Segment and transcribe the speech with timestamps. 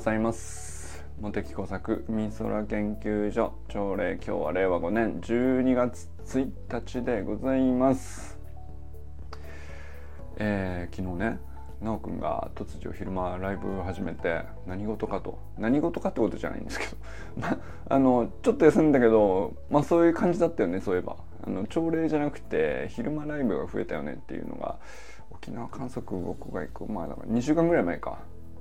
[0.00, 1.04] ございます。
[1.20, 8.38] 茂木工作美空研究所朝礼今日は令和5年12月1日でございます。
[10.38, 11.38] えー、昨日ね
[11.80, 15.38] 奈くんが突如昼間ライブ始めて何事かと。
[15.58, 16.96] 何事かってことじゃないんですけど。
[17.36, 17.58] ま
[17.90, 21.18] あのちょっと休んだけどまあそういう感じだったよねそういえば。
[21.46, 24.78] あの朝礼じゃなくて昼間ライブが増えたよねっていうのが
[25.30, 28.20] 沖縄観測僕が行くまあだから2週間ぐらい前か。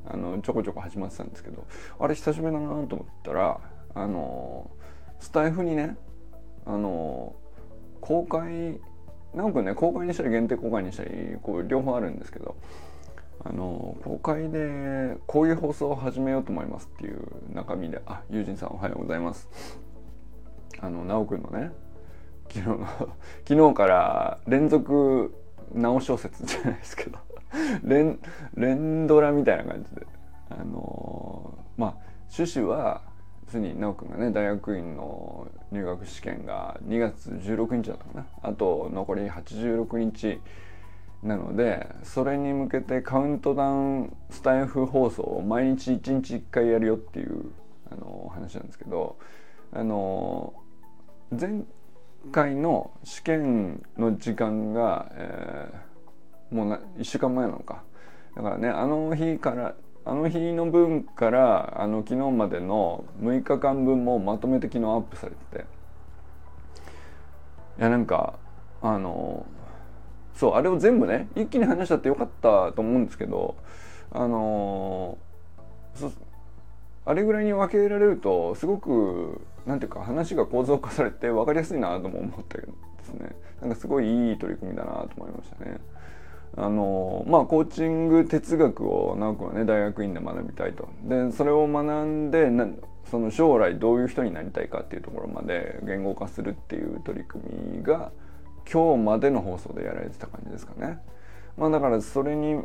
[0.09, 1.65] あのちょこちょこ始まってたんですけど
[1.99, 3.61] あれ久しぶりだなと思ったら
[3.93, 4.69] あの
[5.19, 5.97] スタイフにね
[6.65, 7.35] あの
[8.01, 8.79] 公開
[9.33, 12.55] なんね公開にしたり限定公開にしたりこう両方あるんですけど
[13.45, 17.21] あの公開でこういう放送を始めようと思いますっていう
[17.53, 19.47] 中身であ友人さんおはようございます。
[20.81, 21.71] あの直くんのね
[22.49, 22.87] 昨日の
[23.47, 25.33] 昨日から連続
[25.73, 27.19] 直小説じゃないですけど
[27.83, 28.19] 連
[28.55, 30.07] 連ドラみたいな感じで。
[30.49, 31.95] あのー、まあ
[32.35, 33.01] 趣旨は
[33.45, 38.25] 要するに奈くんがね大学院の入学試験が2月16日だったかな。
[38.41, 40.41] あと残り86日
[41.23, 47.51] なのでそれに向けてカウントダウンスタイフ放送を毎日1日1回やるよっていう
[47.91, 49.17] あの話なんですけど
[49.73, 50.53] あの
[51.37, 51.63] 前
[52.31, 55.88] 回の試験の時間が、えー
[56.51, 57.83] もうな1週間前なのか。
[58.35, 65.79] だからねあの日からあの日の分からあの昨日までの6日間分もまとめて昨日アップされてて。
[67.79, 68.37] いやなんか
[68.81, 69.45] あの
[70.35, 73.55] そうあれを全部ね一気に話したってよかったと思うんですけど
[74.11, 75.17] あの
[77.05, 83.35] あれぐらいに分けられるとすごくなんていうか話が構造化されて分かりやすいなとも思ったけどですね。
[83.61, 85.79] なんかすごいいい取り組みだなと思いましたね。
[86.57, 92.67] あのまあコーチング哲学を直くはね大学院で学びたいとでそれを学んでな
[93.09, 97.43] その将来どういう人になりたいかっていうところまで言語化するっていう取り組
[97.77, 98.11] みが
[98.71, 100.99] 今日までの放送でやられてた感じですかね。
[101.57, 102.61] まあ、だからそれに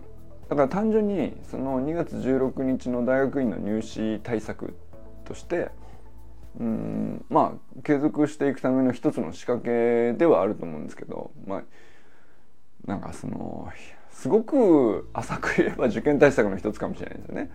[0.49, 4.77] だから単純にその2月16日の大学院の入試対策
[5.25, 5.71] として
[6.61, 11.63] うんまあ継続していくための一つの仕掛けではあると思うんですけどまあ
[12.87, 13.69] なんかその
[14.11, 17.51] すごく浅く言えば受験対策の一つかもしれないですよね。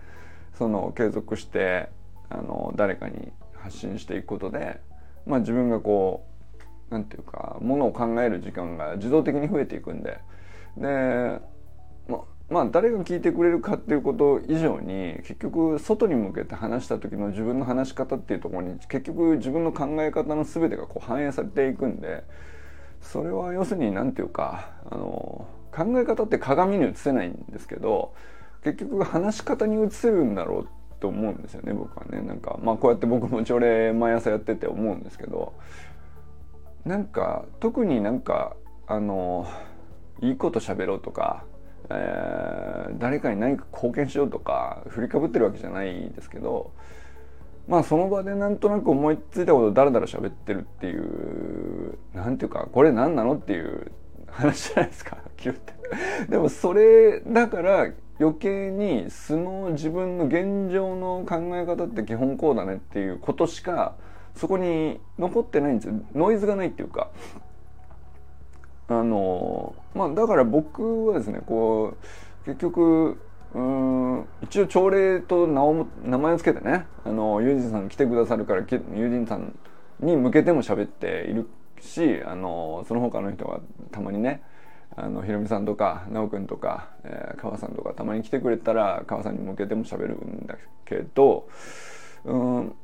[0.58, 1.88] その継続して
[2.28, 4.80] あの誰かに発信していくことで、
[5.26, 6.26] まあ、自分がこ
[6.90, 10.18] うなんていうかものを考える時間が自動的に増えていくんで
[10.76, 11.40] で
[12.08, 22.24] ままあ誰が聞いてくれるかっていうこと以上に結局外に向けて話した時の自分の話し方っていうところに結局自分の考え方の全てがこう反映されていくんで
[23.00, 28.14] それは要するに何て言うかあの考え方って鏡に映せないんですけど
[28.62, 30.68] 結局話し方に映せるんだろう
[31.00, 32.20] と思うんですよね僕はね。
[32.20, 35.54] なんかまあこうやって僕も朝礼毎朝やってて思うんですけど
[36.84, 38.56] なんか特になんか
[38.86, 39.46] あの
[40.20, 41.44] いいこと喋ろうとか、
[41.88, 46.72] えー、誰かに何か貢献しようとか振りかぶってるわけじゃないですけど
[47.70, 53.92] まあその場でなんとなく思いついたことだらだら喋ってるっていうなんていうかこれ何なのっていう
[54.26, 55.18] 話じゃないですか。
[55.38, 55.52] って。
[56.28, 63.94] でもそれだから余計に素の自分の現状の考え方って基本こうだねっていうことしか
[64.34, 65.94] そこに残ってないんですよ。
[66.12, 67.08] ノイズがないっていうか。
[68.88, 71.94] あのまあだから僕はですねこ
[72.42, 73.20] う結局
[73.54, 74.26] うん。
[74.42, 79.58] 一応朝礼と名を名前を付けてねあのユージさん来てくださるからユージさん
[80.00, 81.48] に向けても喋っている
[81.80, 83.60] しあのその他の人が
[83.90, 84.42] たまにね
[84.96, 91.48] あのひろみさんとか奈くんとか、えー、川さんとかたまに来てくれたら川さんに向けても喋るんだけど
[92.24, 92.74] うん。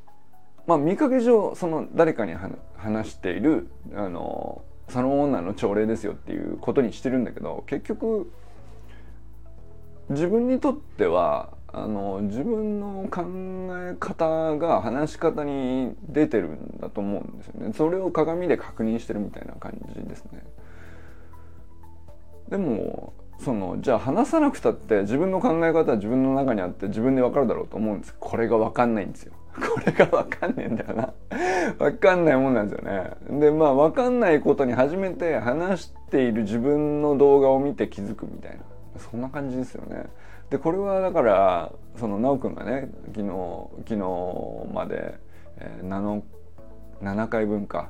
[0.67, 2.35] まあ見かけ上その誰かに
[2.75, 8.31] 話しているあのその女の朝礼ですよっていうことにしてるんだけど結局
[10.09, 13.23] 自分にとってはあの自分の考
[13.77, 17.73] え方が話し方に出てるんだと思うんですよね。
[17.73, 20.43] それを鏡で確認してるみたいな感じですね。
[22.49, 28.15] でもそのじゃあ話さなくたって自分の考え方は自分の中にあって自分で分かるだろうと思うんです。
[28.17, 29.33] これが分かんないんですよ。
[29.53, 31.13] これが分かんねえんだよな。
[31.77, 33.11] 分かんないもんなんですよね。
[33.39, 38.59] でまあ分かんないことに初めて話している自分の動画を見て気づくみたいな。
[38.99, 40.05] そんな感じですよね。
[40.49, 43.27] でこれはだからその奈くんがね昨日
[43.79, 45.19] 昨日まで、
[45.57, 46.21] えー、7,
[47.01, 47.89] 7回分か、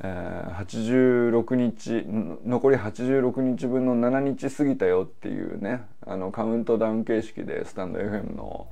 [0.00, 2.04] えー、86日
[2.44, 8.68] 残り86日分の7日過ぎたよっていうねあのカウントダウン形式でスタンド FM の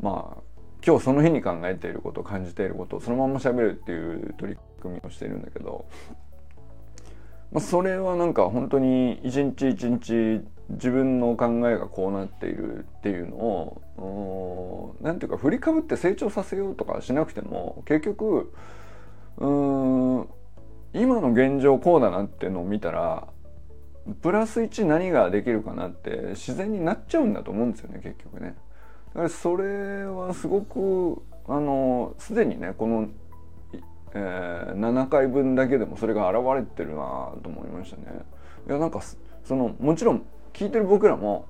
[0.00, 0.42] まあ
[0.86, 5.86] 今日その日に考えていること感じていることをそのまま喋るっていう取り組みをしているんだけど、
[7.54, 18.52] まあ、それはなんか本当に一日一日自分の考えがこうなっているっていうのを何ていうか振りかぶって成長させようとかしなくても結局
[19.36, 20.28] うん
[20.94, 23.28] 今の現状こうだなっていうのを見たら
[24.20, 28.56] プラス1何ができるかなって自然になっちゃうんだと思うんですよね結局ね。
[29.14, 33.08] だからそれはすごくあのすでにねこの、
[34.14, 38.02] えー、7回分だけでもそれが現れてるなと思いましたね。
[38.68, 39.00] いやなんか
[39.44, 41.46] そのもちろん聞いてる僕らも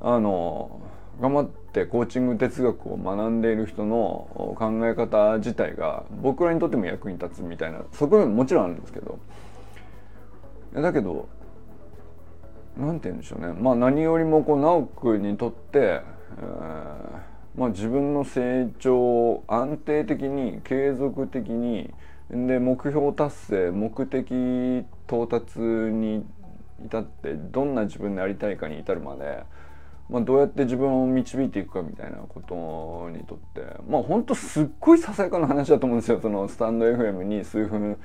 [0.00, 0.80] あの
[1.20, 9.18] 頑張ってコーチング哲学を学んでいる人の考え方自体が僕らにとっても役に立つみたいな側面ももちろんあるんですけど
[10.74, 11.28] だけど
[12.76, 17.20] 何て言うんでしょうねまあ何よりもこう直君にとって、えー、
[17.56, 21.92] まあ、自分の成長を安定的に継続的に
[22.30, 26.24] で目標達成目的到達に
[26.84, 29.42] 至ってどんな自分でありたいかに至るまで、
[30.08, 36.20] まあ、どうやって自分を導いていくかみたいなことにとってまあ本当すっごいささやかな話だと思うんですよ。
[36.20, 37.98] そのスタンド FM に数分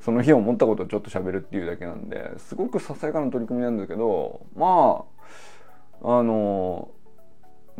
[0.00, 5.04] その日思ったことをちょっと喋るっていうだけなんですごくささやかな取り組みなんだけどま
[6.02, 6.90] ああの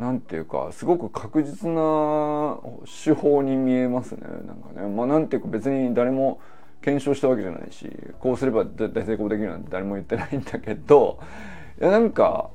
[0.00, 2.58] なんていうかすごく確実な
[3.04, 4.22] 手法に見えますね。
[4.46, 4.88] なんかね。
[4.88, 6.40] まあなんていうか別に誰も
[6.80, 11.20] 検証したわけじゃないしこうすれば絶対成功できるなんて誰も言ってないんだけど
[11.78, 12.50] いやなんか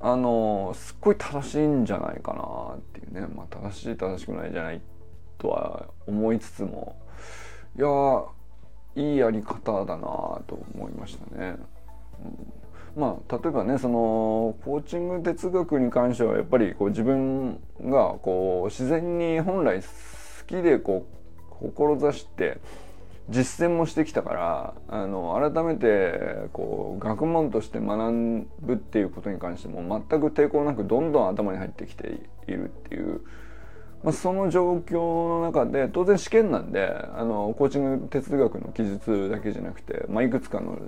[0.00, 3.28] あのすっごい正しいんじゃないかなっていうね。
[3.32, 4.80] まあ正しい正しくないじゃない
[5.38, 6.96] とは思いつつも。
[7.78, 8.24] いや
[8.96, 10.00] いいやり方だな
[10.48, 11.56] と思いましたね。
[12.24, 12.59] うん。
[12.96, 19.86] まあ、例えばねそのコーチング哲学に関してはやっぱりこう自分がこう自然に本来好
[20.46, 22.58] きでこう志して
[23.28, 33.20] 実践もしてきたからあの改めてこう学問として学ぶっていうことに関しても全く抵抗なくどんどん頭に入ってきているっていう、
[34.02, 34.98] まあ、その状況
[35.28, 40.78] の中で当然試験なんであのコーチング哲学の記述だけじゃなくて、まあ、いくつかの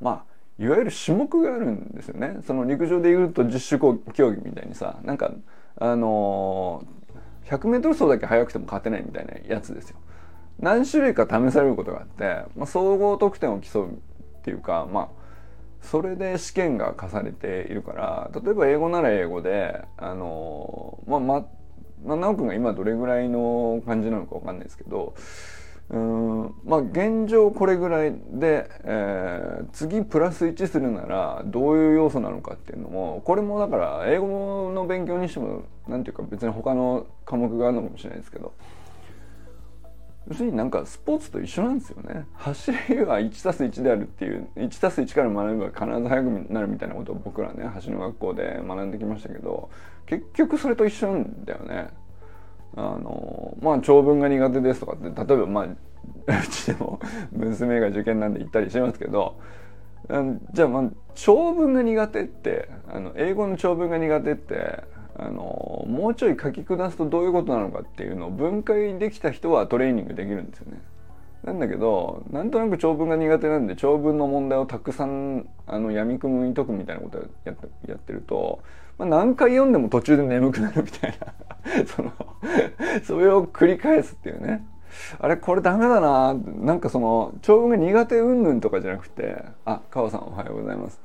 [0.00, 2.38] まあいわゆる種目があるんですよね。
[2.46, 3.80] その陸上でいうと十種
[4.12, 5.32] 競技みたいにさなんか
[5.76, 6.84] あの
[7.46, 9.96] 100m 走だけ速くても勝てないみたいなやつですよ。
[10.60, 13.92] 何種類か試されることがあって、まあ、総合得点を競うっ
[14.42, 15.08] ていうかまあ
[15.82, 21.46] それで試験が課されているから例えば英語なら英語であのまあま
[22.04, 25.14] まあ、直君が今どれぐらいの感じなのか分かんないですけど
[25.90, 38.52] うんまあ現状これぐらいで、えー、次プラス1するならどういう要素なのかっていうのもこれもだから英語の勉強にしても何ていうか別に他の科目があるのかもしれないですけど
[40.26, 49.68] 要するになんかスポーツと一緒なんですよね走りは 1+1 であるっていう 1+1 から学べば必ず速くなるみたいなことを僕らね走りの学校で学んできましたけど
[50.06, 51.88] 結局それと一緒なんだよね。
[52.76, 55.64] あのまあ長文が苦手ですとかって例えばまあ
[56.26, 57.00] うちでも
[57.32, 59.36] 娘が受験なんで言ったりしますけど
[60.52, 64.82] じゃあまあ長文が苦手ってあの英語の長文が苦手って
[65.16, 70.80] あのもうちょい書き下すとどういうことなのかっていうのを分解できた人はトレーニングできるんですよね。
[71.44, 77.54] なんだけどなんとなく長文が苦手なんで長文の問題をたくさんあの闇雲に解くみたいなことをや
[77.86, 78.60] やってると、
[78.98, 81.34] まあ、何回読んでも途中で眠くなるみたいな。
[81.86, 82.12] その
[83.04, 84.64] それを繰り返すっていうね。
[85.18, 86.34] あれこれダメだな。
[86.34, 89.44] なんかその長文が苦手云々とかじゃなくて。
[89.64, 91.00] あ川さんおはようございます。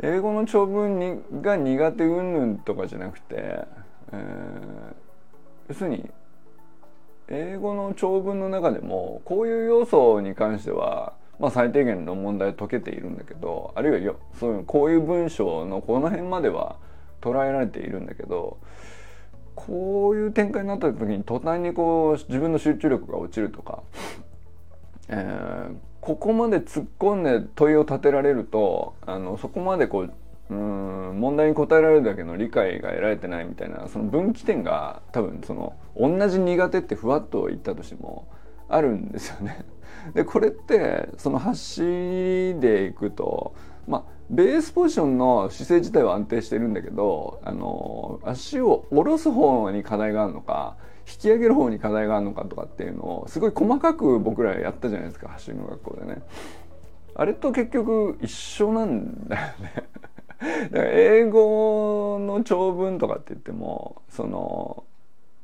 [0.00, 4.94] 英語の長文にが苦手云々とかじゃなくて、えー、
[5.68, 6.08] 要するに
[7.28, 16.76] 英語の長文の中でもこういう要素に関しては、まあ、最低限の問題解けているんだけどあるいはよそういうこういう文章のこの辺までは
[17.20, 18.58] 捉えられているんだけど
[19.54, 23.82] こういう展開になった時に途端にこう自分の集中力が落ちるとか、
[25.08, 30.14] えー、ここまで突っ込んで問いを立てられるとあのそこまでこう
[30.50, 38.28] うん問題に答えられるだけの理解が得られてないみたいなその分岐点が多分その同じ苦手ってふわっと言ったとしても
[38.68, 39.64] あるんですよね。
[40.14, 43.54] でこれってその走りでいくと
[43.88, 50.76] まあベースポジションの姿勢自体は安定してるんだけどあの足を下ろす方に課題があるのか
[51.10, 56.22] 引き上げる方に課題があるのかとかっていうのをすごい細かく僕らやったじゃないですか走りの学校でね。
[57.14, 59.72] あれと結局一緒なんだよね
[60.70, 64.84] だから英語の長文とかって言ってもその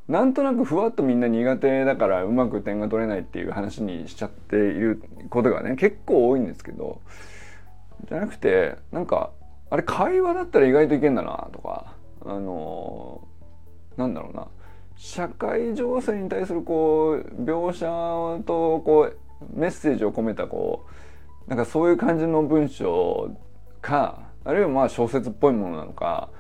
[0.07, 7.01] なんとなくふわっとみんな苦手だからうまく点が取れないっていう話にしちゃっていることがね結構多いんですけど
[8.09, 9.31] じゃなくてなんか
[9.71, 11.95] あれ会話だったら意外といけんだなとか
[12.25, 13.27] あの
[13.97, 14.49] なんだろうな。
[14.97, 20.87] 社会情勢に対するこう描写とこうメッセージを込めたこ
[21.47, 23.31] うなんかそういう感じの文章
[23.81, 26.31] かあるいはまあ小説っぽいものなのか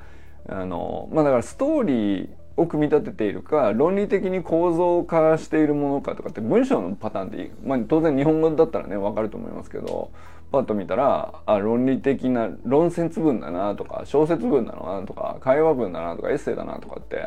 [0.49, 10.13] あのまあだからストーリーを組み立てているか論理的に構造化しているものかとかって文章のパターンで、まあ、当然日本語だったらね分かると思いますけど
[10.55, 17.27] パッと見たらあ論理的な論説文だなとか小説文だなとか会話文だなとかエッセイだなとかって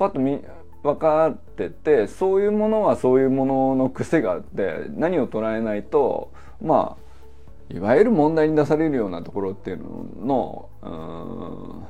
[0.00, 0.42] パッと見
[0.82, 9.78] 分かっててそういうものはそういうものの癖があって何を捉えないとまあいわゆる問題に出されるようなところっていう
[10.24, 11.88] のの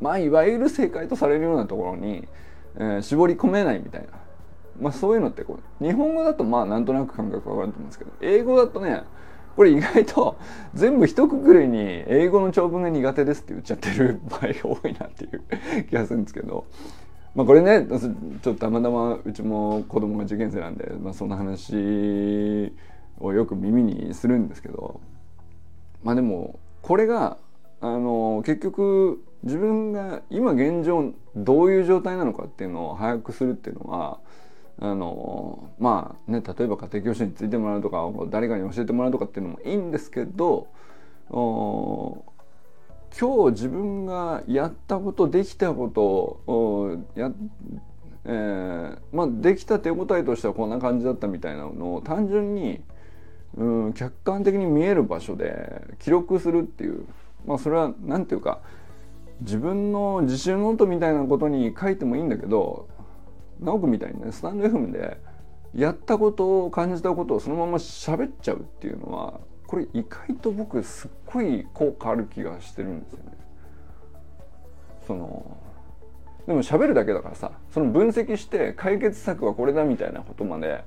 [0.00, 2.26] まあいわゆる正解とされるようなところに、
[2.76, 4.08] えー、絞り込めないみたいな、
[4.80, 9.02] まあ、そういうのってこう日本語だとまあなんとなく感覚わかると思うんですけど英語だとね
[9.56, 10.38] これ意外と
[10.74, 15.42] 全部一括りに英語の長文が苦手ですって言っちゃってる 場合が多いなっていう
[15.88, 16.64] 気がするんですけど。
[17.34, 22.70] まあこれねちょっとたまたまうちも子供が受験生なんで、まあ、そんな話
[23.18, 25.00] をよく耳にするんですけど。
[26.02, 27.38] まあでもこれが
[27.80, 34.20] あの結局自分が今現状どういう状態なのかっていうのを把握するっていうのは
[34.78, 40.68] あのまあね例えば家庭教師についてもらうとか誰かに教えてもらうとかっていうのもいいんですけど
[41.30, 42.24] 今
[43.46, 47.30] 日自分がやったことできたことをや、
[48.24, 52.80] えー、まあできた手応えとしてはこんな感じだったみたいなのを単純に、
[53.56, 57.04] うん、客観的に見える場所で記録するっていう
[57.46, 58.60] まあそれは何て言うか
[59.42, 62.88] 自分の自信ノートみたいなことに書いてもいいんだけど
[63.62, 65.18] 直くみたいにねスタンド FM で
[65.74, 73.32] やったことを感じたことをそのまま喋っちゃうっていうのはこれ意外と僕すっごい効果ある気がしてるんですよね。
[75.06, 75.56] その
[76.46, 80.84] でも喋るだけだからさその分析して解決策はこれだみたいなことまで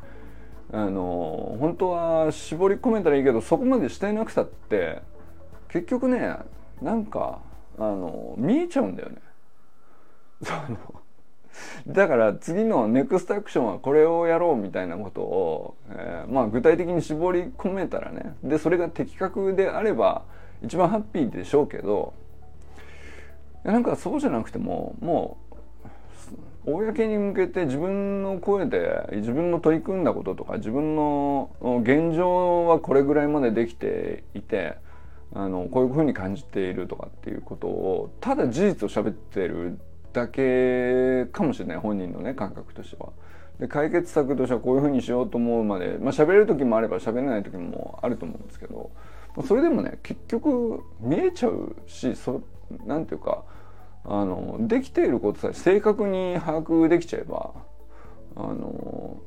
[0.71, 5.01] あの本当は絞り込めたらいいけどそこまでしてなくたって
[5.69, 6.35] 結局ね
[6.81, 7.39] なんか
[7.77, 9.15] あの見えちゃうんだよね。
[10.43, 10.77] その
[11.87, 20.23] だから次のネクストアクションはこれをやろうみたいなことを、えー、まあ具体的に絞り込めたらねでそれが的確であれば
[20.63, 22.13] 一番ハッピーでしょうけど
[23.63, 25.37] なんかそうじゃなくてもも
[26.65, 31.51] う公に向けて自分の声で自分の取り組んだこととか自分の
[31.83, 34.77] 現状はこれぐらいまでできていて
[35.33, 39.77] あのこういうふうに感じているとかっていうことをただ事実を喋ってる
[40.15, 43.09] だけかもしれない本人のね感覚としては。
[43.59, 48.91] で解決策としてはこういうふうにしようと思うまでまあ喋れる時もあれば喋れない時もあると思うんですけど
[49.45, 52.41] それでもね結局見えちゃうしそ
[52.85, 53.45] なんていうか
[54.03, 57.53] あのできていることさえ正確に把握できちゃえば
[58.35, 59.17] あの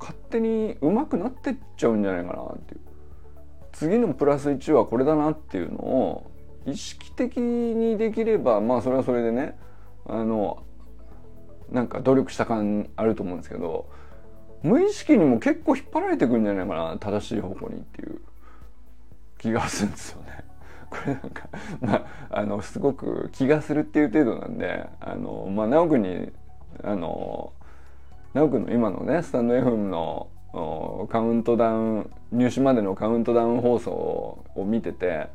[0.00, 2.80] 勝手に上手くなってっちゃうんじゃないかなっていう
[3.72, 6.32] 次のプラス1はこれだなっていうのを
[6.66, 9.56] 意識的にできればまあそれはそれでね
[10.06, 10.62] あの
[11.70, 13.88] なんか努力した感あると思うんですけど
[14.62, 18.20] 無意識にも結構引っ張られてくるんじゃないかな正しい方向にっていう
[19.38, 20.44] 気がするんですよね。
[20.88, 21.48] これなんか
[21.80, 21.94] ま
[22.30, 26.30] ああのすごく気がするっていう程度なんであのまあ直くに
[26.84, 27.52] あの
[28.34, 30.28] 直くんの今のねスタンド FM の
[31.08, 35.28] カウントダウン入試までのカウントダウン放送を見てて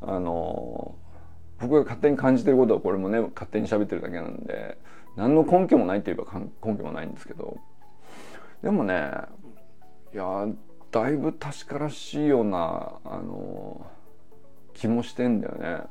[0.00, 0.94] あの
[1.62, 4.78] 僕が勝手に感じてることはこれもね勝手に喋ってるだけなんで
[5.16, 7.58] 何の根拠もないって言えば根拠もないんですけど
[8.62, 9.12] でもね
[10.12, 10.48] いや
[10.90, 13.86] だいぶ確からしいようなあの
[14.74, 15.62] 気もしてんだよね。
[15.62, 15.86] だ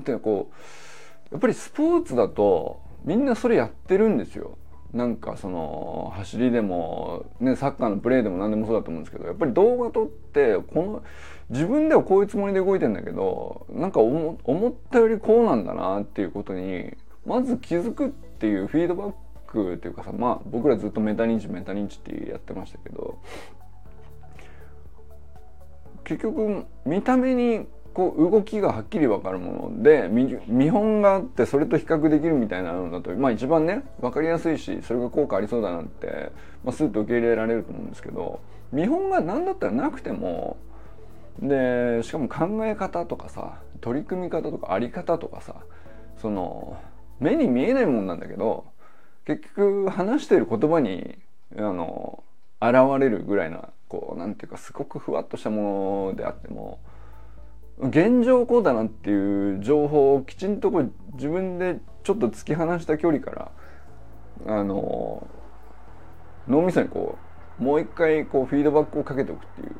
[0.00, 4.58] ってこうやっぱりスポーツだとみんなそれやってるんですよ。
[4.92, 11.02] なんかその走りでも、ね、サッカーのプレーでも何でもそうだと思うんですけどやっぱり動画撮ってこの
[11.50, 14.38] 自分ではこういうつもりで動いてんだけどなんか思
[14.68, 16.92] ったよりこうなんだなっていうことに
[17.24, 19.12] まず気づくっていうフィードバッ
[19.46, 23.18] クっていうかさまあ僕らずっとメタ認知メタ認知ってやってましたけど
[26.04, 27.66] 結局見た目に
[27.96, 36.30] こう動きがはっきり分かるもので見本があってそれと比較できるみたいなのだとまあ一番ね分かりやすいしそれが効果ありそうだなって、
[36.62, 40.58] まあ、スッと受け入れられると思うんですけど見本が何だったらなくても
[41.40, 45.54] でしかも考え方とかさ取り組み方とかあり方とかさ
[46.20, 46.76] その
[47.18, 48.66] 目に見えないもんなんだけど
[49.24, 51.16] 結局話している言葉に
[51.56, 52.22] あの
[52.60, 56.78] 現れるぐらいなこうなんていうかすごくふわっとしたものであっても
[57.78, 63.50] 現状こうだなっていう情報をきちんとこう自分でちょっと突き放した距離から
[64.46, 65.26] あの
[66.48, 67.18] 脳みそにこ
[67.60, 69.76] うもう一回こうフィードバックをかけておくっていう。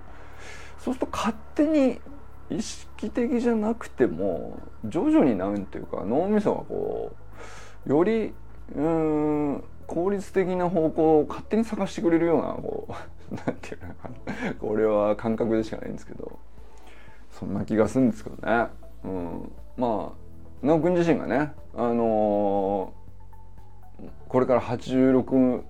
[0.79, 2.01] そうすると勝手に
[2.49, 7.17] 意識的じゃなくても徐々になんていうか脳みそがこ
[7.87, 8.33] うより
[8.75, 12.89] うん効率的な方向を勝手に探してくれるようなこ
[13.31, 14.55] う なんていうのかな。
[14.55, 16.39] これは感覚でしかないんですけど。
[17.39, 18.67] そんな気がするんですけどね。
[19.05, 25.63] うん、まあ直君自身がねあのー、これから86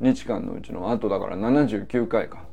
[0.00, 2.44] 日間のうちのあとだから79回か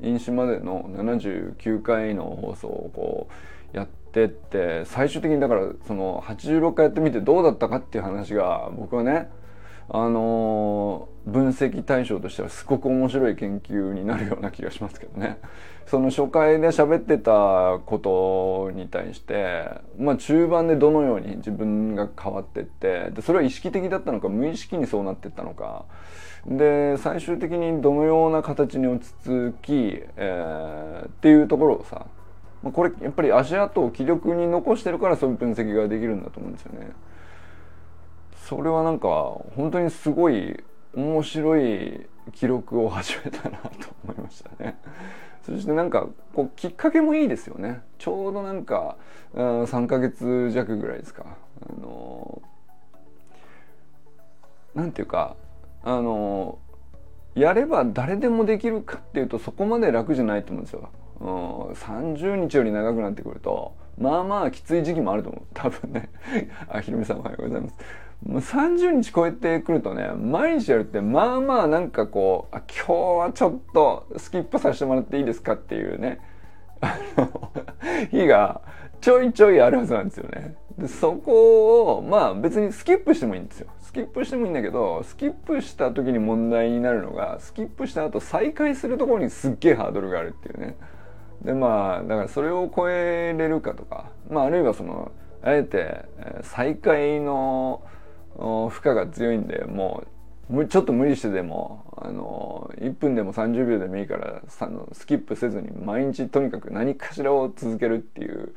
[0.00, 3.28] 飲酒までの79回の放送をこ
[3.74, 9.30] うやってって最終的にだからその86回やってみてどうだったかっていう話が僕はね
[9.88, 15.38] あの、分析対象としてはすごく面白い研究になるような気がしますけどね。
[15.86, 25.84] その初回で喋ってたことに対して、まあ、中盤でどのように自分が変わってってでそれは意識的だったのか無意識にそうなってったのか
[26.46, 32.06] で最終的にどのような形に落ち着き、えー、っていうところをさ
[32.70, 36.92] これやっぱり足跡を気力に残してるからそういう分析ができるんだと思うんですよね。
[38.42, 39.08] それはなんか
[39.56, 40.62] 本当にすごい
[40.94, 43.68] 面白い記録を始めたなと
[44.04, 44.76] 思いましたね。
[45.42, 47.82] そしてなんかこうきっかけもいいですよね。
[47.98, 48.96] ちょうどなんか、
[49.34, 51.24] うん、3ヶ月弱ぐらいですか。
[51.68, 52.42] あの
[54.74, 55.36] なんていうか
[55.84, 56.58] あの
[57.34, 60.88] やれば誰でもできるかっていうとそこまで楽じゃないと思うんですよ。
[61.20, 61.28] うん、
[61.74, 66.10] 30日より長くなってくるとまあまあきつい時期もあると思う多分ね
[66.68, 67.76] あひろみさんおはようございます
[68.26, 76.20] 30日超えてくるとね毎日やるってまあまあなんかこう今日はちょっとスキップさせてもらっていいですかっていうね
[76.80, 77.52] あの
[78.10, 78.60] 日が
[79.00, 80.54] ちょいちょいあるはずなんですよね。
[80.78, 83.68] でそこをまあ別にスキップしてもいいんですよ。
[83.80, 90.76] スキップしてもいいんだけどスキップした時に問題になるのがスキップした後再開するところにすっげえハードルがあるっていうね。
[91.42, 95.10] でまあだからそれを超えれるかとかまああるいはその
[95.42, 96.04] あえて
[96.42, 97.82] 再開の
[98.36, 100.04] 負荷が強いんでも
[100.50, 104.42] うちょっと無理してでもあの1分でも30秒でもいいから
[104.92, 108.54] スキップせずに毎日とにかく何かしらを続けるっていう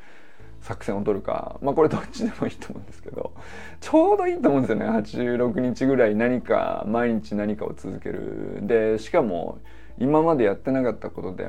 [0.60, 1.58] 作戦を取るか。
[1.62, 3.32] まあこれどっちでもいいと思うんですけど。
[3.80, 4.86] ちょうどいいと思うんですよね。
[4.86, 9.22] 86日ぐらい何か毎日何かを続けるでしか。
[9.22, 9.58] も
[9.98, 11.46] 今までやってなかったことで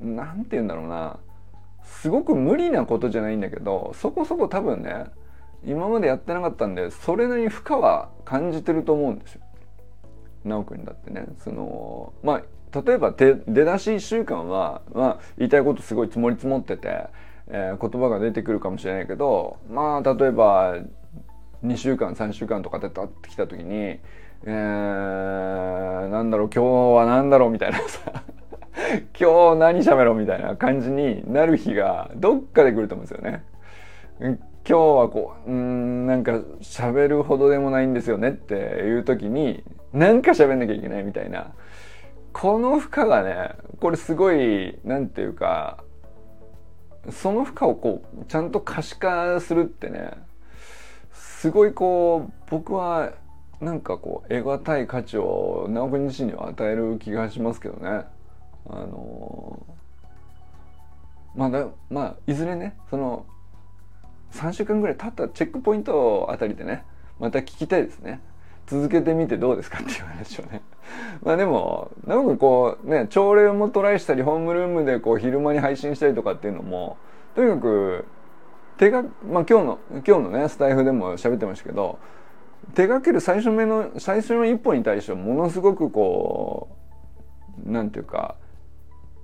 [0.00, 1.18] 何て言うんだろうな。
[1.82, 5.06] すごく無理なことじゃないんだけどそこそこ多分ね
[5.64, 9.42] 今までやってなかったんでそれなりに負荷は感じてると思うんですよ。
[10.44, 12.42] 直くんだってねそのま
[12.72, 17.08] あ例えば出だし1週間は、まあ、言いたいことすごい積もり積もってて、
[17.48, 20.76] えー、言葉が出てくるかもしれないけどまあ例えば
[21.64, 28.22] 2週間3週間とかで経ってきた時に、えー、なんだろう今日は何だろうみたいなさ
[29.18, 33.44] 今日何喋ろうみたいな感じになる日がどっかで来ると思うんですよね。
[34.68, 41.52] 今日はこううんなんか喋るほどでもないんですよねっていう時になんか喋んなきゃいけないみたいな
[42.32, 45.82] この負荷がねこれすごい何て言うか
[47.10, 50.12] その負荷をこうちゃんと可視化するってね
[51.12, 53.12] すごいこう僕は
[53.60, 58.04] なんかこう得難い価値を直君自身には与える気がしますけどね。
[58.68, 59.66] あの
[61.34, 63.26] まあだまあいずれねその
[64.32, 66.84] 3週間ぐらい経ったチェックポイントあたりでね
[67.18, 68.20] また聞きたいですね。
[68.66, 70.62] 続けてみてどうですかっていう話をね。
[71.22, 76.96] まあでもなんかこうね朝礼もトライしたりホームルームでこう昼間に配信したりとかっていうのも
[77.34, 78.04] とにかく
[78.78, 81.98] 手がまあ今日の今日のねスタイフでも喋ってましたけど
[82.74, 86.68] 手がける最初目の最初の一歩に対してはものすごくこ
[87.66, 88.36] うなんていうか、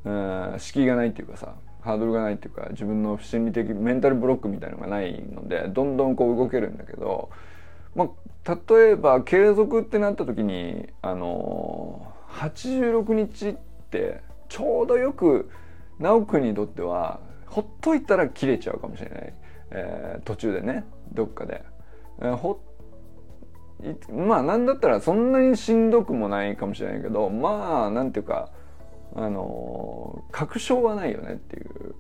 [0.05, 1.55] うん、敷居がないっていうかさ
[1.87, 7.31] ハードルがないっていうか自分の心理的メンタルブロックみたいのがないのでどんどんこう動けるんだけど、
[7.95, 8.11] ま
[8.45, 13.57] あ、例えば継続ってなった時にあの86日っ
[13.91, 15.49] てちょうどよく
[16.01, 19.35] 直くんにとってはほっといたら切れちゃうかもしれない、
[19.71, 21.65] えー、途中でねどっかで。
[22.21, 22.61] えー、ほ
[24.11, 28.51] まあなんだったらそんなにしんどくもないかもしれないけどまあなんていうか
[29.15, 31.95] あの確証はないよねっていう。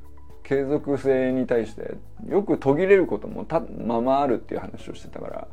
[0.46, 1.96] 継続性に対して
[2.28, 5.48] よく途切れることもたままあるっていう話をしてたから、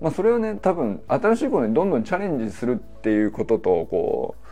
[0.00, 4.44] まあ、それはね多分新しいことにどんどんチャレンジするっていうこととこう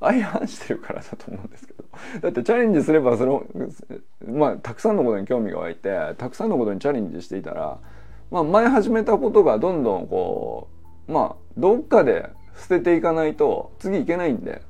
[0.00, 1.84] 相反してるからだと思うんですけど。
[2.20, 3.44] だってチャレンジすればその
[4.26, 7.78] まあたくさんのことに興味が湧いてたくさんのことにチャレンジしていたら、
[8.30, 10.68] まあ、前始めたことがどんどんこ
[11.08, 14.60] うまあどっかで捨てていかないと次いけないんで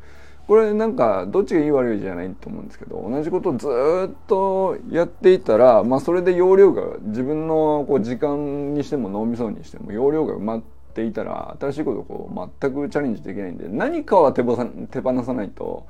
[0.47, 15.87] これなんかどっちがいい悪いじゃないと思うんですけど同じことをずっとやっていたら、まあ、それで容量が自分のこう時間にしても脳みそにしても容量が埋まっていたら新しいことをこう全くチャレンジできないんで何かは手放さないと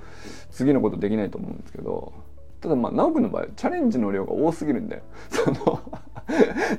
[0.51, 2.13] 次のことできないと思うんですけど
[2.65, 5.81] ただまあ直くんの場合チャレンジの量が多すぎるんで その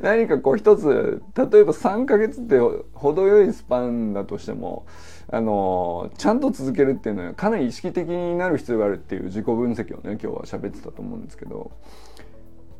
[0.02, 2.60] 何かこう一つ例えば3ヶ月って
[2.95, 4.88] 程よいスパンだとしても
[5.30, 11.71] あのちゃんと続けるっていうのはかなり意識的になる必要があるっていう自己分析をね今日は喋ってたと思うんですけど。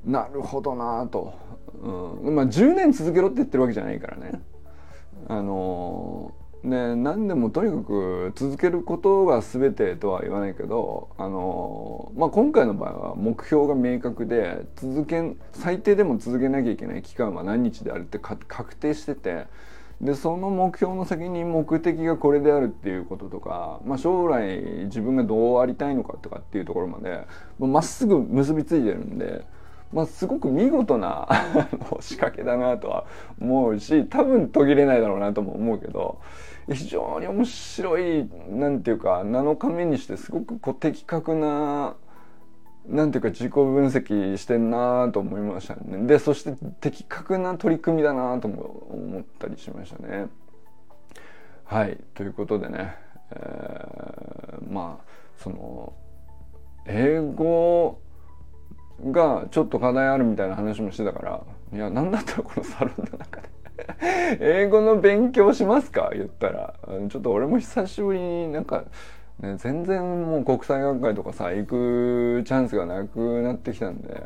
[0.04, 1.34] なるほどなと、
[1.82, 4.40] うん、まあ10年続けろって言ってるわけじゃないからね。
[5.28, 6.32] あの
[6.66, 19.48] ね何でもとにかく続けることが全てとは言わないけどあの、まあ、今回の場合は目標が明確で続け最低でも続けなきゃいけない期間は何日であるって確定してて。
[20.02, 27.26] でその目標の先に目的がこれであるっていうこととか、まあ、将来自分がどうありたいのかとかっていうところまで
[27.60, 29.46] まっすぐ結びついてるんで、
[29.94, 31.30] まあ、すごく見事な
[32.02, 33.06] 仕掛けだなとは
[33.40, 36.20] 思うし多分途切れないだろうなとも思うけど
[36.68, 41.96] 非常に面白いなんていうか7日目にしてすごくこう的確な
[42.88, 46.06] なんていうか自己分析してんなと思いましたね。
[46.06, 50.28] でそして的確な取り組みだなとも思ったりしましたね。
[51.64, 51.98] はい。
[52.14, 52.96] ということでね、
[53.32, 55.06] えー、まあ
[55.38, 55.94] その
[56.86, 58.00] 英語
[59.12, 63.50] がちょっと課題あるみたいな話もしてたからいや何だったらこのサロンの中で
[64.40, 66.12] 英語の勉強しますか？
[66.14, 66.76] 言ったら。
[67.10, 68.86] ちょっと俺も久しぶりになんか
[69.40, 74.24] ね、全然もう国際学会とかさ行くチャンスがなくなってきたんで。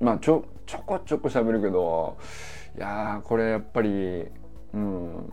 [0.00, 2.16] まあちょちょこちょこ喋るけど
[2.74, 4.24] いやこれやっぱり
[4.72, 5.30] うん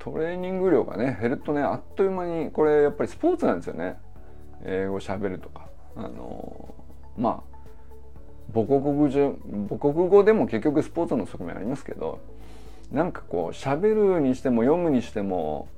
[0.00, 3.96] トレーニング量がね減るとねあっという間にこれやっぱりスポーツなんですよね。
[4.64, 5.68] 英語喋るとか。
[5.94, 6.74] あの
[7.16, 7.56] まあ
[8.52, 12.18] 母国語母国語でも結局スポーツの側面ありますけど。
[12.92, 15.68] なんかこう喋るにしても読むにしても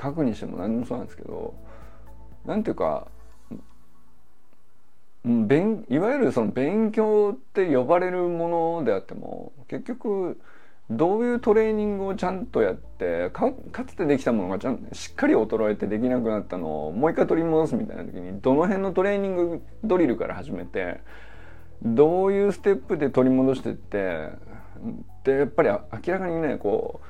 [0.00, 1.54] 書くにしても何でもそうなんですけど
[2.44, 3.08] なんていうか
[5.24, 10.40] 勉いわゆるその勉強って呼ばれるものであっても結局
[10.88, 13.52] どういうトレーニングをちゃんとやってか
[13.84, 21.00] つてできたものがちゃんしっかり衰えてできなくなったのをもう一回取り戻すみたいな時にどの辺のトレーニングドリルから始めて
[21.82, 24.30] どういうステップで取り戻してって
[25.24, 25.78] でやっぱり明
[26.14, 27.00] らかにねこ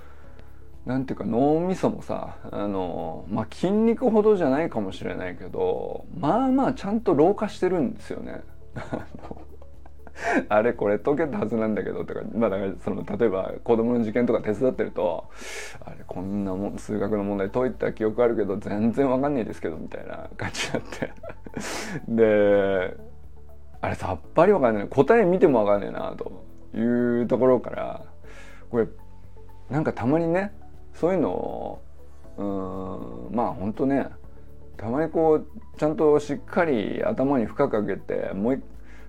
[0.87, 8.43] うなんていうか脳みそもさあのまあ筋肉ほどじゃないかもしれないけどまあまあちゃんと老化してるんですよね。
[10.49, 15.25] あれこれ解けたはずなんだけどとか,、まあ、だからその例えば子供の受験とか手伝ってると
[15.85, 21.13] あれこんなもん数学の問題解いた記憶あるけど全然わかんないですけどみたいな感じになって。
[22.09, 22.97] で
[23.81, 24.89] あれさっぱりわかんない。
[24.89, 26.45] 答え見てもわかんないなと。
[26.77, 28.03] いうところから
[28.71, 28.87] これ
[29.71, 30.53] なんかたまにね
[30.95, 31.83] そういうのを
[33.31, 34.07] うんまあほんとね
[34.77, 35.47] たまにこう
[35.79, 38.63] ちゃんとしっかり頭に負荷かけてもう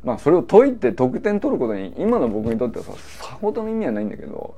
[0.04, 4.56] まあそれを解いて得点取ることに今の僕にとってはささほどの意味はないんだけど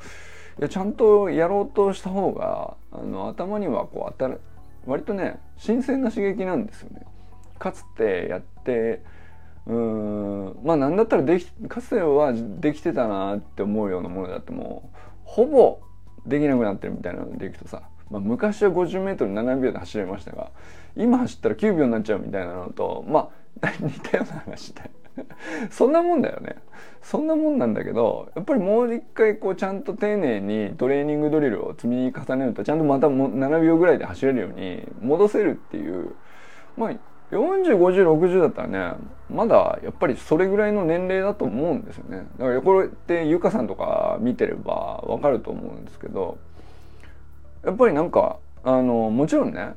[0.60, 4.41] いやちゃんとやろうとした方があの頭にはこう当たる
[4.86, 7.06] 割とね新鮮な刺激なんですよね。
[7.58, 9.04] かつてやって
[9.67, 10.60] うん。
[10.63, 14.91] まあ何だったらできかつてはできてたなって思うようなものだっても
[15.24, 15.80] ほぼ
[16.26, 20.52] できなくなってるみたいなのでいくとさ、まあ、昔は 50m7 秒で走れましたが
[20.95, 23.30] 今走ったら9秒になっちゃうみたいなのとま
[23.62, 25.00] あ 似たような話で。
[25.69, 26.56] そんなもんだよね。
[27.02, 36.15] そんなもんなんだけどやっぱりもう一回こうちゃんと丁寧にトレーニングドリルを積み重ねるとちゃんとまたも7秒ぐらいで走れるように戻せるっていう
[36.78, 36.91] まあ
[37.32, 38.94] 405060だったらね
[39.30, 42.28] まだやっぱりそれぐらいの年齢だと思うんですよね。
[42.39, 46.38] だからこれってゆかさんとか見てればわかると思うんですけど
[47.63, 49.76] やっぱりなんかあのもちろんね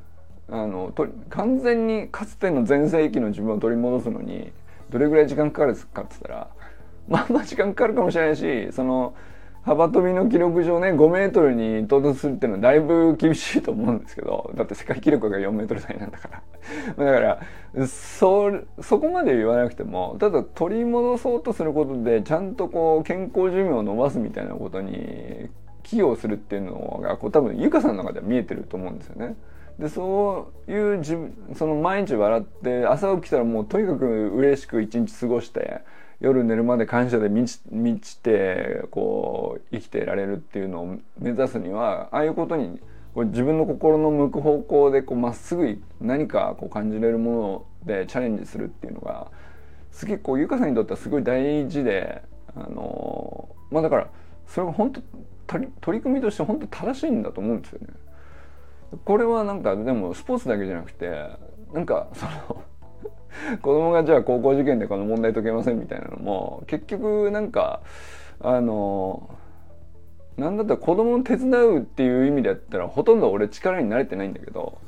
[0.49, 4.53] あのと完全にかつての全盛期の自分を取り戻すのに
[4.91, 6.49] どれぐらい時間かかるかっつったら
[7.09, 9.15] まあまあ時間かかるかもしれないしその
[9.64, 16.42] 幅跳びの記録上ね5メートルに到達するっていうのはだいぶ厳しいと思うんですけどだって世界記録が4メートル台なんだから
[17.05, 25.48] だからそそこまで言わなくてもただ取り戻そうとすることでちゃんとこう健康寿命を伸ばすみたいなことに
[25.85, 29.37] 寄与するっていうのがこう多分ゆかさんの中では見えてると思うんですよね。
[29.79, 35.81] でそういう自分その毎日笑って朝起きたらもうとにかく嬉しく一日過ごして
[36.22, 42.78] 夜寝るまで感謝で満ちてこう生きていられるっていうのを目指すにはああいうことに
[43.12, 49.32] こう自分の心の向く方向でまっすぐ何かこう感じれるものでチャレンジするっていうのが
[49.90, 52.22] すげえこうゆかさんにとってはすごい大事で
[52.54, 54.06] あのまあだから
[54.46, 55.02] それが本当
[55.80, 57.88] 取り組みとして本当正しいんだと思うんですよね。
[59.04, 61.11] これはなんかでもスポーツだけじゃなくて
[61.72, 62.62] なんかその
[63.62, 67.81] 子供がじゃあ高校受験でこの問題解けませんみたいなのも結局なんか
[68.40, 69.31] あの
[70.37, 74.79] なんだったら子供を手伝うっていう意味でやったらほとんど俺力に慣れてないんだけど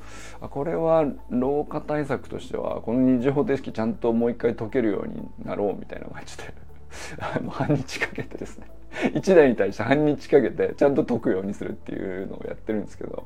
[0.41, 6.45] これは老化対策としてはこの二次方程式ちゃんともう一回解けるようになろうみたいな感じで
[7.51, 8.67] 半日かけてですね。
[9.13, 13.25] 1台に対して半日かけてちゃんと解くようにするっていうのをやってるんですけど。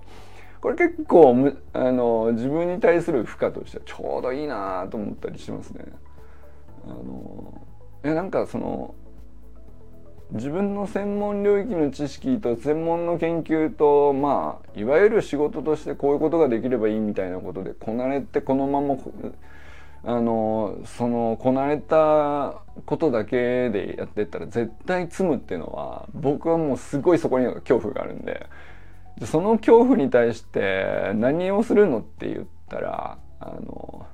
[0.61, 5.85] これ結構むあの自分に対する負荷としてはちょうどいいなと思ったりしますね。
[6.85, 7.61] あの
[8.05, 8.95] いやなんかその
[10.33, 18.97] 自分の専門領域の知識と専門の研究とまあいわゆる仕事としてこういうことができればいいみたいなことでこなれてこのまま
[20.05, 28.47] あのそのこなれたことだけでやってったら絶対積むっていうのは僕はもうすごいそこに恐怖があるんで
[29.27, 34.07] その恐怖に対して何をするのって言ったらあの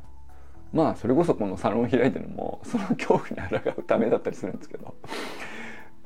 [0.73, 4.95] まあそれこそこのサロンを開いてるのもその恐怖に抗うためだったりするんですけど。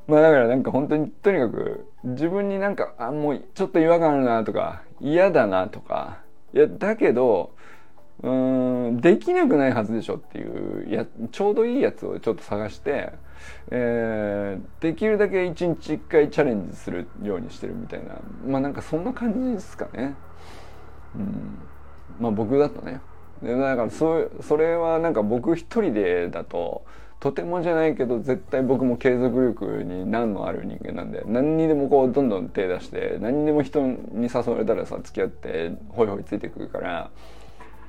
[0.07, 6.21] まあだからなんか本当にとにかく自分になんかあもうちょっと違和感あるなとか嫌だなとか
[6.55, 7.55] いやだけど
[8.23, 13.13] うんできなくないはずでしょっていうやちょうどいいやつをちょっと探して、
[13.71, 20.15] えー、できるだけ一日一回チャレンジするようにしてるみたいなまあなんかそんな感じですかね。
[21.15, 21.59] うん、
[22.19, 23.01] まあ僕だとね。
[23.43, 26.85] だからそそれはなんか僕一人でだと
[27.21, 37.11] とてもじゃないけど絶対僕も継続力に難のある人間なんで何にでもこうどんどん手出して何にでも人に誘われたらさ付き合ってホイホイついてくるから。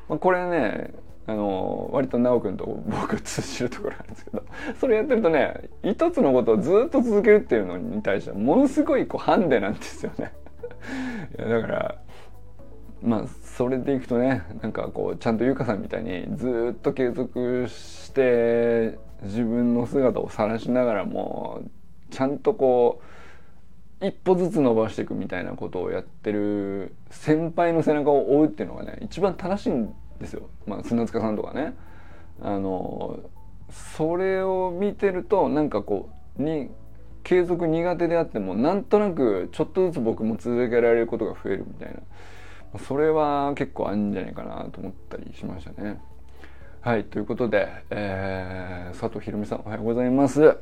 [0.09, 0.93] まあ、これね
[1.27, 4.43] あの割と奈くんと僕通じるところなんですけど
[4.79, 10.33] それやってるとね一つのことをずっと続けるっていうのに対してはものすごいこうハンデなんですよね。
[11.37, 11.95] いやだから
[13.01, 21.61] まあそれでいくとねなんかこうちゃんと優香さんみたいにずっと継続して自分の姿を晒しながらも
[22.09, 23.03] ちゃんとこう
[24.01, 31.75] 一歩ずつ伸ばしていくみたいなことをやってる先輩の背中を追うっていうのがね一番正しいんですよ、まあ、砂塚さんとかね。
[32.41, 33.19] あの
[33.69, 36.69] それを見てるとなんかこうに
[37.23, 41.93] 継続苦手であってもなんとなくちょっとずつ僕も続けられることが増えるみたい
[42.73, 45.99] なそれは結構あるんじゃないかなと思ったりしましたね。
[46.81, 50.57] はいということで、えー、佐藤ひろみさんおはようございます。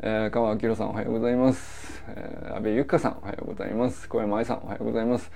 [0.00, 2.04] えー、川明さんおはようございます。
[2.06, 4.08] えー、安倍ゆかさんおはようございます。
[4.08, 5.32] 小山愛さんおはようございます。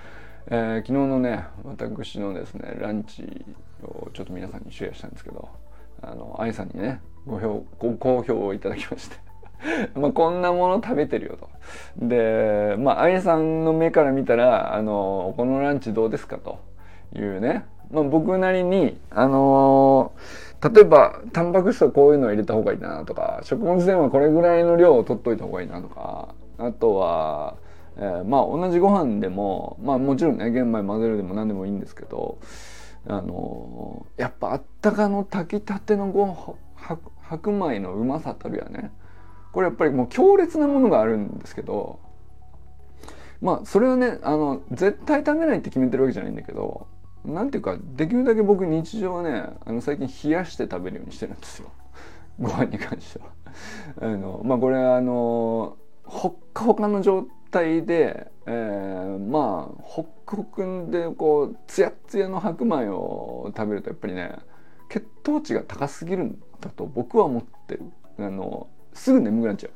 [0.47, 3.45] えー、昨日のね私のですねランチ
[3.83, 5.49] をちょっと皆さんにシェアしたんですけど
[6.01, 9.17] あの愛さんにねご評ご好評をいただきまして
[9.99, 11.49] まあこんなもの食べてるよと。
[11.97, 16.61] でまあ愛さんの目から見たらあのこのランチどうですかと
[17.17, 27.57] いうね、まあ、僕なりにあのー、例えばタンパク質はこういうのを入れた方がいいなとか食物繊維はこれぐらいの量を取っといた方がいいなとかあとは
[27.97, 32.39] えー、まあ同じご飯でもまあもちろんね玄米混ぜるでも何でもいいんですけど
[33.07, 36.57] あのー、やっぱあったかの炊きたてのご
[37.21, 38.93] 白米のうまさたるやね。
[39.53, 42.01] これやっぱりもう強烈なものがあるんですけど
[43.43, 46.87] まあそれはねあの絶対食べないって決めてるわけじゃないんだけど
[47.25, 51.71] なんていうかできるだけ僕日常はねあの最近冷やして食べるようにしてるんですよ。
[52.41, 53.27] ご飯に関しては。
[54.01, 64.37] あのまあこれあのほっかほかの状態で、えー、まあホックホクでこうツヤツヤの白米を食べるとやっぱりね
[64.89, 67.85] 血糖値が高すぎるんだと僕は思ってる。
[68.19, 69.73] あのすぐ眠くなっちゃう。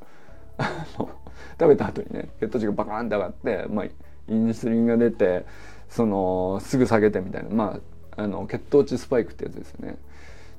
[1.58, 3.84] 食べた後にね血糖値がバカーンって上がって、まあ、
[4.28, 5.46] インスリンが出て
[5.88, 7.50] そのすぐ下げてみたいな。
[7.50, 7.80] まあ
[8.16, 9.98] あの血糖値スパイクってやつですね。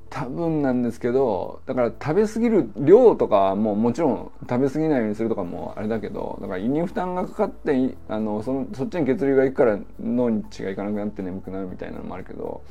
[0.10, 12.62] 多分なんですけどだから食べ過ぎる量とかももちろん食べ過ぎないようにするとかもあれだけどだから胃に負担がかかってあのそのそっちに血流がいくから脳に血がいかなくなって眠くなるみたいなのもあるけど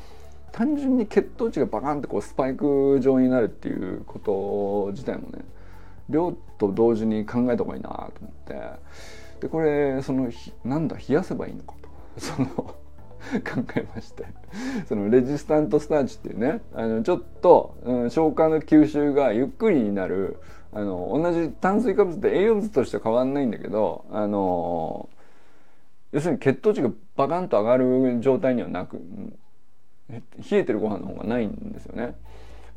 [0.50, 5.44] 単純に血糖値がバカンってこうスパイク状になるっていうこと自体もね
[6.08, 9.06] 量と同時に考えた方がいいなと思って。
[9.40, 10.30] でこれその
[10.64, 11.85] なんだ冷やせばいいのかと。
[12.18, 12.74] その考
[13.76, 14.24] えまして
[14.88, 20.38] そのレジスタントスターチっていうねあのちょっと、うん、消化の吸収がゆっくりになる
[20.72, 25.08] あの同じ炭水化物って栄養物としては変わんないんだけどあの
[26.12, 29.00] 要するに血糖値がバカンと上がる状態にはなく
[30.08, 32.14] 冷えてるご飯の方がないんですよね。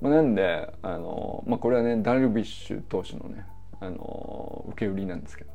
[0.01, 3.45] まあ、なんであの、まあ、これはねダルビッシュ投手のね
[3.79, 5.49] あの受け売りなんですけど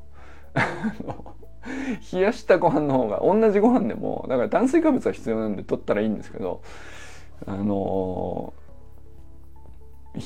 [2.12, 6.62] 冷やしたご飯の方が同じご飯でもだから炭水化物は必要なんで取ったらいいんですけど
[7.46, 8.52] あの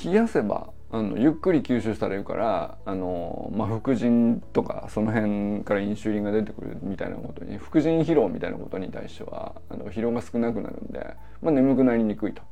[0.05, 12.43] 冷やせばあのゆっくり吸収されるからあの、まあ、副腎とかその辺からインシュリンが出てくるみたいなことに副腎疲労みたいなことに対してはあの疲労が少なくなるんで、まあ、眠くなりにくいと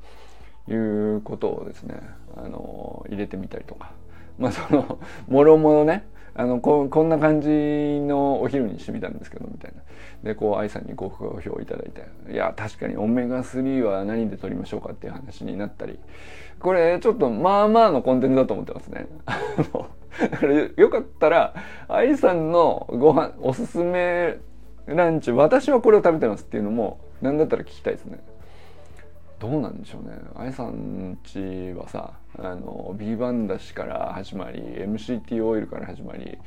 [0.70, 1.98] いうことをですね
[2.36, 3.92] あの入れてみたりとか。
[4.38, 6.06] まあそのもろもろね
[6.38, 9.82] あのここんな感じのお昼にしてみたんですけどみたいな。
[10.22, 15.98] でこう愛さんにご好評いただいていや確かにオメガ3は何で取りましょうかっていう話になったり。
[16.58, 19.06] これちょっとまあまあのコンテンツだと思ってますね。
[20.18, 21.54] だからよかったら
[21.88, 24.38] 愛さんのご飯おすすめ
[24.86, 28.18] ランチ私はこれを食べてますっていうのも何だったら聞きたいですね。
[29.38, 30.16] どうなんでしょうね。
[30.34, 31.38] 愛さんち
[31.74, 36.38] はさあのビーバンダシから始まり MCT オイルから始まり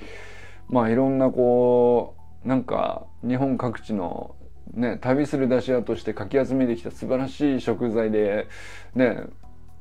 [0.69, 4.35] まあいろんなこうなんか日本各地の
[4.73, 8.47] ね旅する出し屋としてかき集めてきた素晴らしい食材で
[8.95, 9.23] ね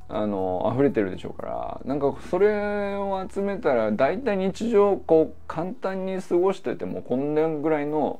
[0.07, 8.19] あの溢れてるでしょうからなんかそれを集めたら大体日常こう簡単に過ごしててもこんなぐらいの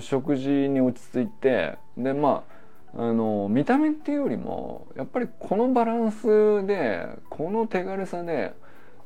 [0.00, 2.55] 食事に落ち着いてでまあ
[2.98, 8.54] あの見た目っていうよりもやっぱりこのバランスでこの手軽さで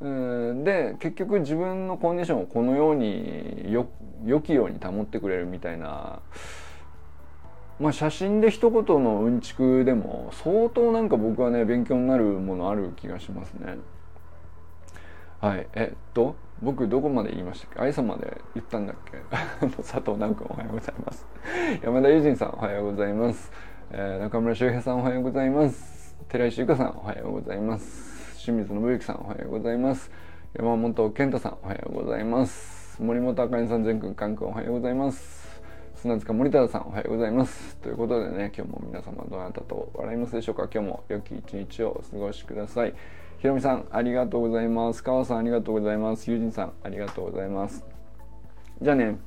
[0.00, 3.88] で結局自分のコンディションをこのようによ
[4.24, 6.20] 良きように保ってくれるみたいな
[7.80, 13.76] まあ写真で一言のうんちくでも相当なんか僕はね勉強になるものある気がしますね。
[15.40, 17.80] はいえっと僕どこまで言いましたっけ？
[17.80, 19.18] 愛さまで言ったんだっけ？
[19.82, 21.26] 佐藤直君おはようございます。
[21.82, 23.50] 山田友人さんおはようございます。
[23.92, 26.14] えー、中村修平さんおはようございます。
[26.28, 28.36] 寺石由香さんおはようございます。
[28.38, 30.12] 清水信之さんおはようございます。
[30.56, 33.02] 山本健太さんおはようございます。
[33.02, 35.60] 森本あかりさん全くんかんくんおはようございます。
[35.96, 37.76] 砂塚森田さんおはようございます。
[37.78, 40.68] ということでね今日も皆様どなたと笑いますでしょうか。
[40.72, 42.94] 今日も良き一日をお過ごしください。
[43.38, 45.02] ひろみさんありがとうございます。
[45.02, 46.30] 川さんありがとうございます。
[46.30, 47.84] 友人さんありがとうございます。
[48.80, 49.18] じゃあね